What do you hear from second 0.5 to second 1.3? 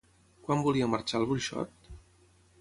volia marxar el